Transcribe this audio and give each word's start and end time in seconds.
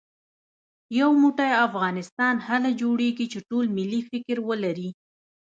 يو 0.99 1.09
موټی 1.21 1.51
افغانستان 1.67 2.35
هله 2.47 2.69
جوړېږي 2.81 3.25
چې 3.33 3.39
ټول 3.49 3.65
ملي 3.77 4.01
فکر 4.11 4.37
ولرو 4.49 4.89